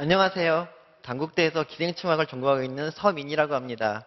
[0.00, 0.66] 안녕하세요.
[1.02, 4.06] 단국대에서 기생충학을 전공하고 있는 서민이라고 합니다.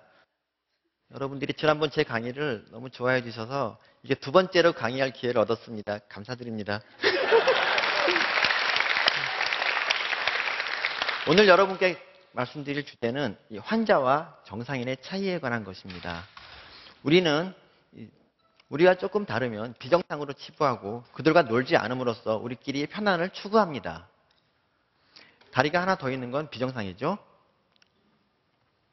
[1.13, 6.00] 여러분들이 지난번 제 강의를 너무 좋아해 주셔서 이게 두 번째로 강의할 기회를 얻었습니다.
[6.09, 6.82] 감사드립니다.
[11.29, 12.01] 오늘 여러분께
[12.32, 16.23] 말씀드릴 주제는 이 환자와 정상인의 차이에 관한 것입니다.
[17.04, 17.54] 우리는
[17.96, 18.07] 이-
[18.69, 24.07] 우리와 조금 다르면 비정상으로 치부하고 그들과 놀지 않음으로써 우리끼리 편안을 추구합니다.
[25.54, 27.18] 다리가 하나 더 있는 건 비정상이죠.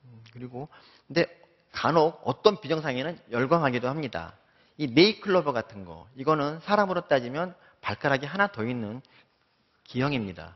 [0.05, 0.69] 음, 그리고
[1.07, 1.27] 근데
[1.73, 4.35] 간혹 어떤 비정상에는 열광하기도 합니다.
[4.77, 9.01] 이 네이클로버 같은 거 이거는 사람으로 따지면 발가락이 하나 더 있는
[9.85, 10.55] 기형입니다.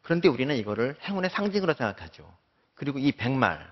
[0.00, 2.30] 그런데 우리는 이거를 행운의 상징으로 생각하죠.
[2.74, 3.70] 그리고 이 백말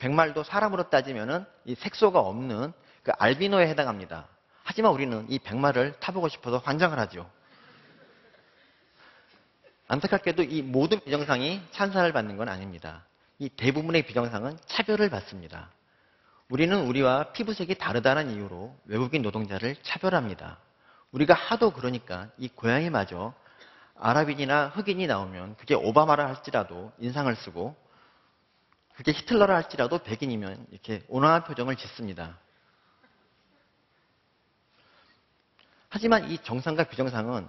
[0.00, 2.72] 백말도 사람으로 따지면은 이 색소가 없는
[3.04, 4.26] 그 알비노에 해당합니다.
[4.64, 7.30] 하지만 우리는 이 백말을 타보고 싶어서 환장을 하죠.
[9.92, 13.04] 안타깝게도 이 모든 비정상이 찬사를 받는 건 아닙니다.
[13.38, 15.68] 이 대부분의 비정상은 차별을 받습니다.
[16.48, 20.56] 우리는 우리와 피부색이 다르다는 이유로 외국인 노동자를 차별합니다.
[21.10, 23.34] 우리가 하도 그러니까 이 고양이마저
[23.96, 27.76] 아랍인이나 흑인이 나오면 그게 오바마라 할지라도 인상을 쓰고
[28.94, 32.38] 그게 히틀러라 할지라도 백인이면 이렇게 온화한 표정을 짓습니다.
[35.90, 37.46] 하지만 이 정상과 비정상은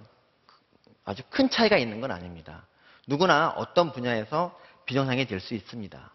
[1.04, 2.66] 아주 큰 차이가 있는 건 아닙니다.
[3.06, 6.10] 누구나 어떤 분야에서 비정상이 될 수 있습니다.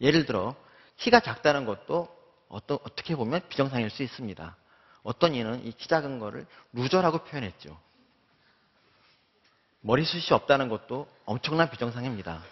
[0.00, 0.54] 예를 들어
[0.96, 2.08] 키가 작다는 것도
[2.48, 4.56] 어떠, 어떻게 보면 비정상일 수 있습니다.
[5.02, 7.78] 어떤 이는 이 키 작은 거를 loser라고 표현했죠.
[9.82, 12.42] 머리숱이 없다는 것도 엄청난 비정상입니다.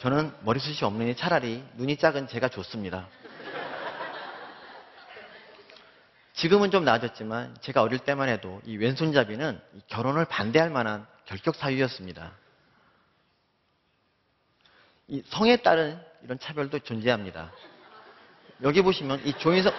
[0.00, 3.08] 저는 머리숱이 없느니 차라리 눈이 작은 제가 좋습니다.
[6.34, 12.32] 지금은 좀 나아졌지만 제가 어릴 때만 해도 이 왼손잡이는 이 결혼을 반대할 만한 결격 사유였습니다.
[15.08, 17.52] 이 성에 따른 이런 차별도 존재합니다.
[18.62, 19.72] 여기 보시면 이 조인성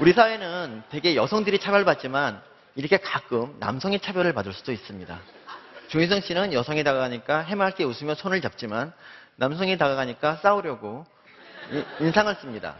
[0.00, 2.42] 우리 사회는 되게 여성들이 차별받지만
[2.76, 5.18] 이렇게 가끔 남성이 차별을 받을 수도 있습니다.
[5.88, 8.92] 조인성 씨는 여성이 다가가니까 해맑게 웃으며 손을 잡지만
[9.36, 11.04] 남성이 다가가니까 싸우려고
[11.72, 12.76] 이- 인상을 씁니다.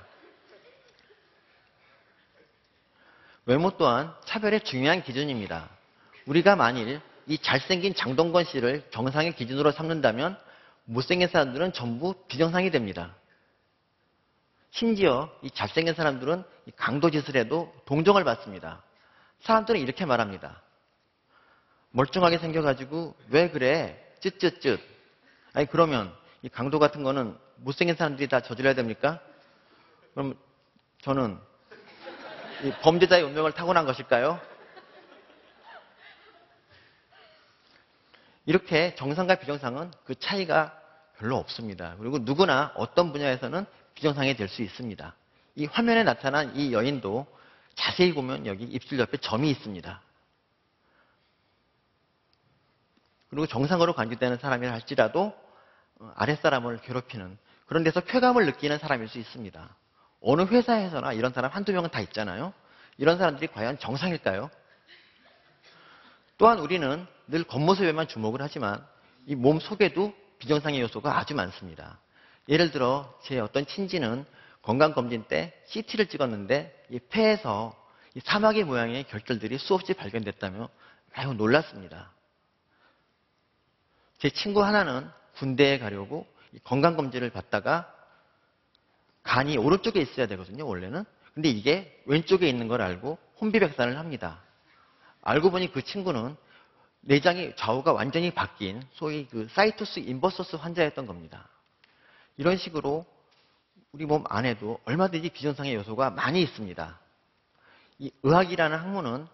[3.47, 5.71] 외모 또한 차별의 중요한 기준입니다.
[6.27, 10.37] 우리가 만일 이 잘생긴 장동건 씨를 정상의 기준으로 삼는다면
[10.85, 13.15] 못생긴 사람들은 전부 비정상이 됩니다.
[14.73, 18.83] 심지어 이 잘생긴 사람들은 이 강도짓을 해도 동정을 받습니다.
[19.43, 20.61] 사람들은 이렇게 말합니다.
[21.93, 24.13] 멀쩡하게 생겨가지고 왜 그래?
[24.21, 24.81] 쯧쯧쯧.
[25.53, 29.21] 아니 그러면 이 강도 같은 거는 못생긴 사람들이 다 저질러야 됩니까?
[30.15, 30.37] 그럼
[31.03, 31.56] 저는 이
[32.83, 34.41] 범죄자의 운명을 타고난 것일까요?
[38.47, 40.79] 이렇게 정상과 비정상은 그 차이가
[41.19, 41.97] 별로 없습니다.
[41.99, 45.15] 그리고 누구나 어떤 분야에서는 비정상이 될 수 있습니다.
[45.57, 47.27] 이 화면에 나타난 이 여인도
[47.75, 50.01] 자세히 보면 여기 입술 옆에 점이 있습니다.
[53.31, 55.35] 그리고 정상으로 간주되는 사람이라 할지라도
[55.99, 59.77] 어, 아랫사람을 괴롭히는 그런 데서 쾌감을 느끼는 사람일 수 있습니다.
[60.29, 62.53] 어느 회사에서나 이런 사람 한두 명은 다 있잖아요.
[62.99, 64.51] 이런 사람들이 과연 정상일까요?
[66.37, 68.85] 또한 우리는 늘 겉모습에만 주목을 하지만
[69.27, 72.01] 이 몸 속에도 비정상의 요소가 아주 많습니다.
[72.49, 74.25] 예를 들어 제 어떤 친지는
[74.63, 77.75] 건강검진 때 CT를 찍었는데 이 폐에서
[78.15, 80.69] 이 사마귀 모양의 결절들이 수없이 발견됐다며
[81.17, 82.11] 매우 놀랐습니다.
[84.19, 87.93] 제 친구 하나는 군대에 가려고 이 건강검진을 받다가
[89.27, 91.05] 간이 오른쪽에 있어야 되거든요, 원래는.
[91.35, 94.41] 근데 이게 왼쪽에 있는 걸 알고 혼비백산을 합니다.
[95.23, 96.37] 알고 보니 그 친구는
[97.01, 101.49] 내장이 좌우가 완전히 바뀐 소위 그 situs inversus 환자였던 겁니다.
[102.37, 103.05] 이런 식으로
[103.93, 106.99] 우리 몸 안에도 얼마든지 비정상의 요소가 많이 있습니다.
[107.99, 109.27] 이 의학이라는 학문은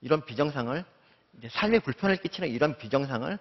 [0.00, 0.84] 이런 비정상을
[1.50, 3.38] 삶에 불편을 끼치는 이런 비정상을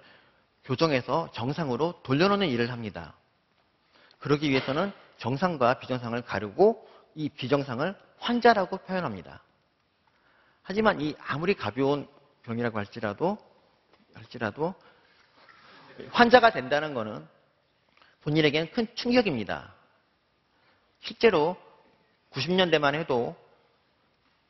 [0.63, 3.13] 교정해서 정상으로 돌려놓는 일을 합니다.
[4.19, 9.43] 그러기 위해서는 정상과 비정상을 가르고 이 비정상을 환자라고 표현합니다.
[10.63, 12.07] 하지만 이 아무리 가벼운
[12.41, 13.37] 병이라고 할지라도
[14.15, 14.73] 할지라도
[16.09, 17.27] 환자가 된다는 것은
[18.21, 19.73] 본인에게는 큰 충격입니다.
[21.01, 21.55] 실제로
[22.31, 23.35] 90년대만 해도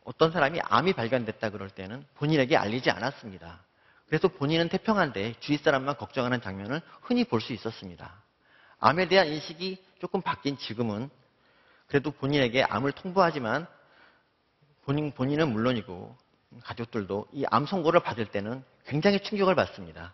[0.05, 3.59] 어떤 사람이 암이 발견됐다 그럴 때는 본인에게 알리지 않았습니다.
[4.07, 8.20] 그래서 본인은 태평한데 주위 사람만 걱정하는 장면을 흔히 볼 수 있었습니다.
[8.81, 11.09] 암에 대한 인식이 조금 바뀐 지금은
[11.87, 13.67] 그래도 본인에게 암을 통보하지만
[14.83, 16.17] 본인, 본인은 물론이고
[16.63, 20.13] 가족들도 이 암 선고를 받을 때는 굉장히 충격을 받습니다.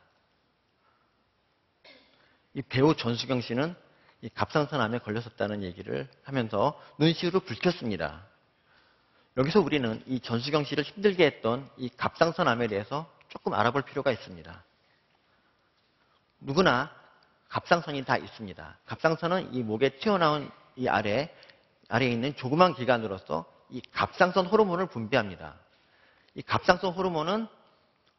[2.54, 3.76] 이 배우 전수경 씨는
[4.22, 8.26] 이 갑상선암에 걸렸었다는 얘기를 하면서 눈시울을 붉혔습니다.
[9.38, 14.64] 여기서 우리는 이 전수경 씨를 힘들게 했던 이 갑상선암에 대해서 조금 알아볼 필요가 있습니다.
[16.40, 16.92] 누구나
[17.50, 18.78] 갑상선이 다 있습니다.
[18.86, 21.34] 갑상선은 이 목에 튀어나온 이 아래,
[21.90, 25.56] 아래에 있는 조그만 기관으로서 이 갑상선 호르몬을 분비합니다.
[26.36, 27.48] 이 갑상선 호르몬은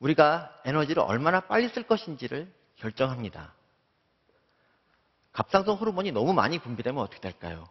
[0.00, 3.52] 우리가 에너지를 얼마나 빨리 쓸 것인지를 결정합니다.
[5.32, 7.68] 갑상선 호르몬이 너무 많이 분비되면 어떻게 될까요?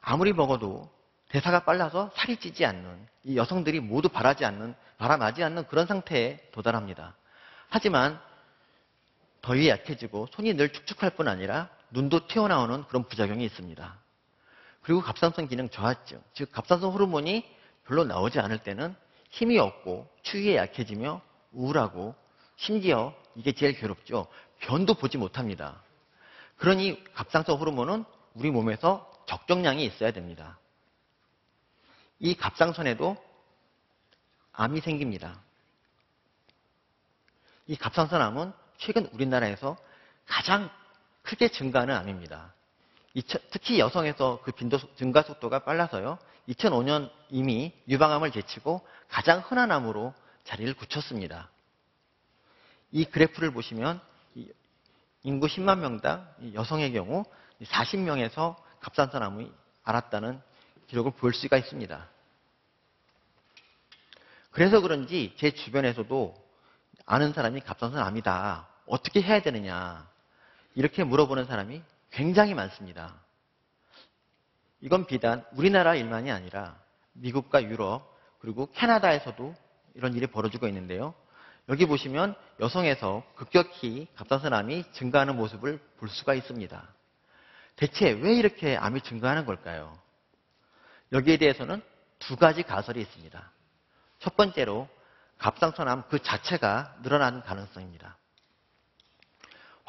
[0.00, 0.90] 아무리 먹어도
[1.28, 7.14] 대사가 빨라서 살이 찌지 않는 이 여성들이 모두 바라지 않는 바라나지 않는 그런 상태에 도달합니다.
[7.68, 8.20] 하지만
[9.42, 13.98] 더위 약해지고 손이 늘 축축할 뿐 아니라 눈도 튀어나오는 그런 부작용이 있습니다.
[14.82, 17.44] 그리고 갑상선 기능 저하증, 즉 갑상선 호르몬이
[17.84, 18.94] 별로 나오지 않을 때는
[19.30, 21.20] 힘이 없고 추위에 약해지며
[21.52, 22.14] 우울하고
[22.56, 24.26] 심지어 이게 제일 괴롭죠.
[24.60, 25.82] 변도 보지 못합니다.
[26.56, 28.04] 그러니 갑상선 호르몬은
[28.34, 30.58] 우리 몸에서 적정량이 있어야 됩니다.
[32.18, 33.16] 이 갑상선에도
[34.52, 35.40] 암이 생깁니다.
[37.66, 39.76] 이 갑상선암은 최근 우리나라에서
[40.26, 40.70] 가장
[41.22, 42.54] 크게 증가하는 암입니다.
[43.50, 46.18] 특히 여성에서 그 빈도 증가 속도가 빨라서요.
[46.48, 51.50] 2005년 이미 유방암을 제치고 가장 흔한 암으로 자리를 굳혔습니다.
[52.90, 54.00] 이 그래프를 보시면
[55.22, 57.24] 인구 10만 명당 여성의 경우
[57.62, 59.52] 40명에서 갑상선암이
[59.84, 60.40] 알았다는
[60.86, 62.08] 기록을 볼 수가 있습니다.
[64.50, 66.34] 그래서 그런지 제 주변에서도
[67.04, 68.69] 아는 사람이 갑상선암이다.
[68.86, 70.08] 어떻게 해야 되느냐.
[70.74, 73.14] 이렇게 물어보는 사람이 굉장히 많습니다.
[74.80, 76.76] 이건 비단 우리나라 일만이 아니라
[77.12, 79.54] 미국과 유럽 그리고 캐나다에서도
[79.94, 81.14] 이런 일이 벌어지고 있는데요.
[81.68, 86.88] 여기 보시면 여성에서 급격히 갑상선암이 증가하는 모습을 볼 수가 있습니다.
[87.76, 89.96] 대체 왜 이렇게 암이 증가하는 걸까요?
[91.12, 91.82] 여기에 대해서는
[92.18, 93.52] 두 가지 가설이 있습니다.
[94.18, 94.88] 첫 번째로
[95.38, 98.16] 갑상선암 그 자체가 늘어나는 가능성입니다.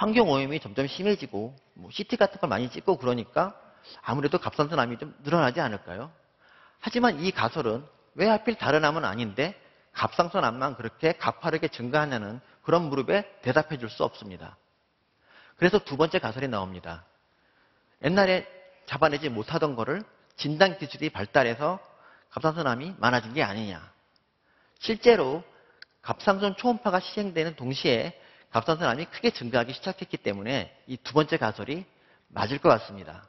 [0.01, 3.55] 환경 오염이 점점 심해지고 뭐 CT 같은 걸 많이 찍고 그러니까
[4.01, 6.11] 아무래도 갑상선암이 좀 늘어나지 않을까요?
[6.79, 9.53] 하지만 이 가설은 왜 하필 다른 암은 아닌데
[9.93, 14.57] 갑상선암만 그렇게 가파르게 증가하냐는 그런 무릎에 대답해 줄 수 없습니다.
[15.57, 17.05] 그래서 두 번째 가설이 나옵니다.
[18.03, 18.47] 옛날에
[18.87, 20.01] 잡아내지 못하던 거를
[20.35, 21.77] 진단 기술이 발달해서
[22.31, 23.87] 갑상선암이 많아진 게 아니냐.
[24.79, 25.43] 실제로
[26.01, 28.19] 갑상선 초음파가 시행되는 동시에
[28.51, 31.85] 갑상선암이 크게 증가하기 시작했기 때문에 이 두 번째 가설이
[32.27, 33.27] 맞을 것 같습니다.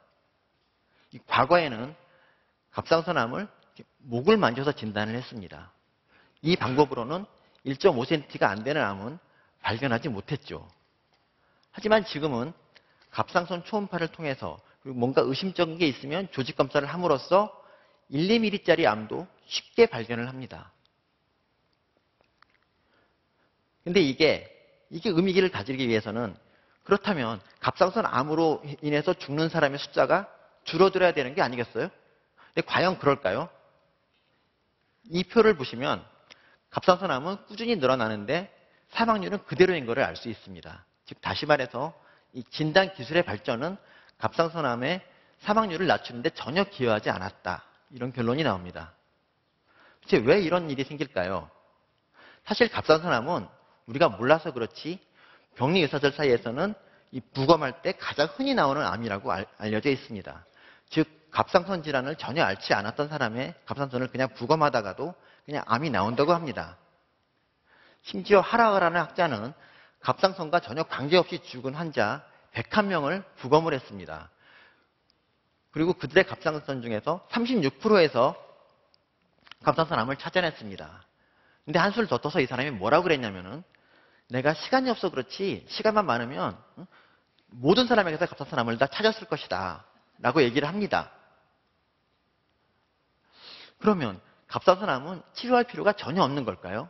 [1.27, 1.95] 과거에는
[2.71, 3.47] 갑상선암을
[3.99, 5.71] 목을 만져서 진단을 했습니다.
[6.41, 7.25] 이 방법으로는
[7.65, 9.17] 1.5cm가 안 되는 암은
[9.61, 10.67] 발견하지 못했죠.
[11.71, 12.51] 하지만 지금은
[13.11, 17.57] 갑상선 초음파를 통해서 뭔가 의심적인 게 있으면 조직 검사를 함으로써
[18.09, 20.71] 1, 2mm짜리 암도 쉽게 발견을 합니다.
[23.83, 24.52] 근데 이게
[24.93, 26.35] 이게 의미를 가지기 위해서는
[26.83, 30.29] 그렇다면 갑상선 암으로 인해서 죽는 사람의 숫자가
[30.65, 31.89] 줄어들어야 되는 게 아니겠어요?
[32.53, 33.49] 근데 과연 그럴까요?
[35.05, 36.05] 이 표를 보시면
[36.69, 38.53] 갑상선 암은 꾸준히 늘어나는데
[38.89, 40.85] 사망률은 그대로인 것을 알 수 있습니다.
[41.05, 41.99] 즉 다시 말해서
[42.33, 43.77] 이 진단 기술의 발전은
[44.19, 45.01] 갑상선 암의
[45.39, 47.63] 사망률을 낮추는데 전혀 기여하지 않았다.
[47.89, 48.93] 이런 결론이 나옵니다.
[50.01, 51.49] 대체 왜 이런 일이 생길까요?
[52.45, 53.47] 사실 갑상선암은
[53.87, 54.99] 우리가 몰라서 그렇지
[55.55, 56.73] 병리 의사들 사이에서는
[57.11, 60.45] 이 부검할 때 가장 흔히 나오는 암이라고 알, 알려져 있습니다.
[60.89, 65.13] 즉 갑상선 질환을 전혀 앓지 않았던 사람의 갑상선을 그냥 부검하다가도
[65.45, 66.77] 그냥 암이 나온다고 합니다.
[68.03, 69.53] 심지어 하라그라는 학자는
[69.99, 72.23] 갑상선과 전혀 관계없이 죽은 환자
[72.53, 74.29] 101명을 부검을 했습니다.
[75.71, 78.35] 그리고 그들의 갑상선 중에서 36%에서
[79.63, 81.05] 갑상선암을 찾아냈습니다.
[81.65, 83.63] 근데 한술 더 떠서 이 사람이 뭐라고 그랬냐면은
[84.33, 86.57] 내가 시간이 없어 그렇지 시간만 많으면
[87.49, 89.85] 모든 사람에게서 갑상선암을 다 찾았을 것이다.
[90.17, 91.11] 라고 얘기를 합니다.
[93.77, 96.89] 그러면 갑상선암은 치료할 필요가 전혀 없는 걸까요?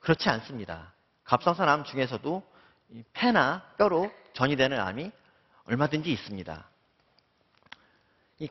[0.00, 0.92] 그렇지 않습니다.
[1.24, 2.42] 갑상선암 중에서도
[3.14, 5.10] 폐나 뼈로 전이 되는 암이
[5.64, 6.68] 얼마든지 있습니다.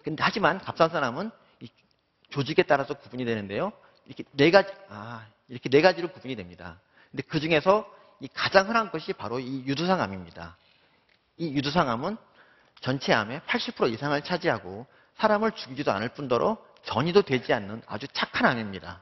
[0.04, 1.30] 근데 하지만 갑상선암은
[2.32, 3.72] 조직에 따라서 구분이 되는데요.
[4.06, 6.80] 이렇게 네 가지, 아, 이렇게 네 가지로 구분이 됩니다.
[7.12, 7.90] 근데 그 중에서
[8.20, 10.58] 이 가장 흔한 것이 바로 이 유두상암입니다.
[11.38, 12.18] 이 유두상암은
[12.82, 19.02] 전체 암의 80% 이상을 차지하고 사람을 죽이지도 않을 뿐더러 전이도 되지 않는 아주 착한 암입니다.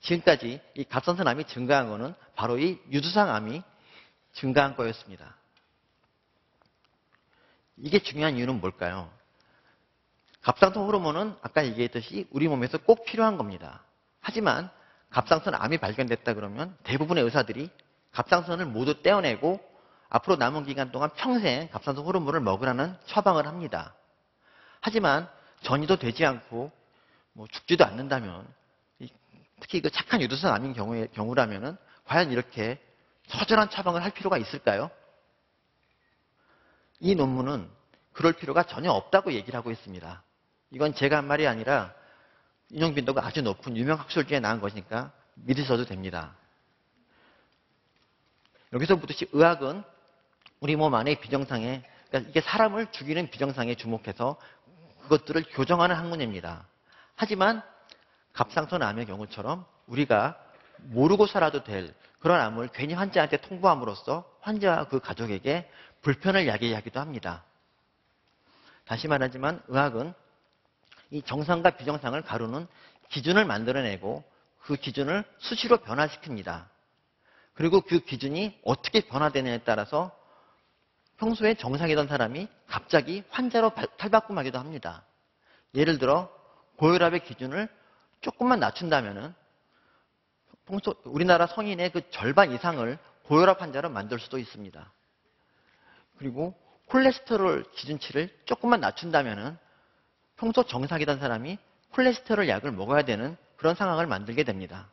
[0.00, 3.62] 지금까지 이 갑상선암이 증가한 것은 바로 이 유두상암이
[4.34, 5.36] 증가한 거였습니다.
[7.78, 9.10] 이게 중요한 이유는 뭘까요?
[10.42, 13.82] 갑상선 호르몬은 아까 얘기했듯이 우리 몸에서 꼭 필요한 겁니다.
[14.20, 14.70] 하지만
[15.14, 17.70] 갑상선 암이 발견됐다 그러면 대부분의 의사들이
[18.10, 19.60] 갑상선을 모두 떼어내고
[20.08, 23.94] 앞으로 남은 기간 동안 평생 갑상선 호르몬을 먹으라는 처방을 합니다.
[24.80, 25.28] 하지만
[25.62, 26.72] 전이도 되지 않고
[27.32, 28.44] 뭐 죽지도 않는다면
[28.98, 29.08] 이-
[29.60, 32.82] 특히 그 착한 유두선 암인 경우에, 경우라면은 과연 이렇게
[33.28, 34.90] 처절한 처방을 할 필요가 있을까요?
[36.98, 37.70] 이 논문은
[38.12, 40.22] 그럴 필요가 전혀 없다고 얘기를 하고 있습니다.
[40.72, 41.94] 이건 제가 한 말이 아니라
[42.74, 46.34] 인용 빈도가 아주 높은 유명 학술지에 나온 것이니까 믿으셔도 됩니다.
[48.72, 49.84] 여기서부터 의학은
[50.58, 54.36] 우리 몸 안의 비정상에 그러니까 이게 사람을 죽이는 비정상에 주목해서
[55.02, 56.66] 그것들을 교정하는 학문입니다.
[57.14, 57.62] 하지만
[58.32, 60.36] 갑상선 암의 경우처럼 우리가
[60.78, 65.70] 모르고 살아도 될 그런 암을 괜히 환자한테 통보함으로써 환자와 그 가족에게
[66.02, 67.44] 불편을 야기하기도 합니다.
[68.84, 70.12] 다시 말하지만 의학은
[71.14, 72.66] 이 정상과 비정상을 가르는
[73.10, 74.24] 기준을 만들어내고
[74.62, 76.66] 그 기준을 수시로 변화시킵니다.
[77.54, 80.10] 그리고 그 기준이 어떻게 변화되느냐에 따라서
[81.18, 85.04] 평소에 정상이던 사람이 갑자기 환자로 발- 탈바꿈하기도 합니다.
[85.76, 86.28] 예를 들어
[86.78, 87.68] 고혈압의 기준을
[88.20, 89.32] 조금만 낮춘다면은
[91.04, 94.92] 우리나라 성인의 그 절반 이상을 고혈압 환자로 만들 수도 있습니다.
[96.18, 99.62] 그리고 콜레스테롤 기준치를 조금만 낮춘다면은
[100.36, 101.58] 평소 정상이던 사람이
[101.92, 104.88] 콜레스테롤 약을 먹어야 되는 그런 상황을 만들게 됩니다.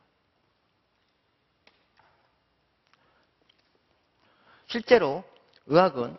[4.68, 5.24] 실제로
[5.66, 6.18] 의학은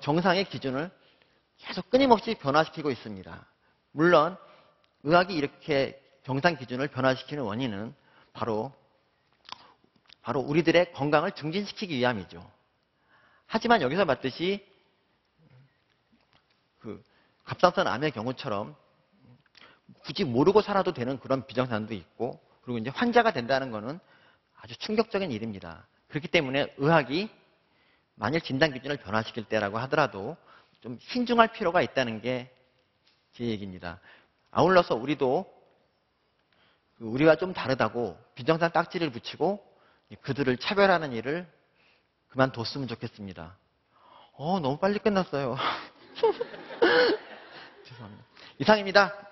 [0.00, 0.90] 정상의 기준을
[1.58, 3.46] 계속 끊임없이 변화시키고 있습니다.
[3.92, 4.36] 물론
[5.04, 7.94] 의학이 이렇게 정상 기준을 변화시키는 원인은
[8.32, 8.72] 바로
[10.20, 12.50] 바로 우리들의 건강을 증진시키기 위함이죠.
[13.46, 14.66] 하지만 여기서 봤듯이
[16.80, 17.02] 그
[17.46, 18.76] 갑상선 암의 경우처럼
[20.04, 23.98] 굳이 모르고 살아도 되는 그런 비정상도 있고 그리고 이제 환자가 된다는 것은
[24.60, 25.86] 아주 충격적인 일입니다.
[26.08, 27.30] 그렇기 때문에 의학이
[28.14, 30.36] 만일 진단 기준을 변화시킬 때라고 하더라도
[30.80, 32.50] 좀 신중할 필요가 있다는 게
[33.36, 34.00] 제 얘기입니다.
[34.50, 35.44] 아울러서 우리도
[36.96, 39.62] 그 우리와 좀 다르다고 비정상 딱지를 붙이고
[40.22, 41.46] 그들을 차별하는 일을
[42.28, 43.58] 그만뒀으면 좋겠습니다.
[44.32, 45.56] 어, 너무 빨리 끝났어요.
[47.88, 48.24] 죄송합니다.
[48.58, 49.25] 이상입니다.